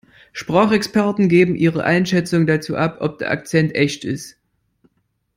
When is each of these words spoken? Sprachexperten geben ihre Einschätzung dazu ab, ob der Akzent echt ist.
Sprachexperten 0.33 1.29
geben 1.29 1.55
ihre 1.55 1.83
Einschätzung 1.83 2.47
dazu 2.47 2.75
ab, 2.75 2.97
ob 3.01 3.19
der 3.19 3.29
Akzent 3.29 3.75
echt 3.75 4.03
ist. 4.03 4.35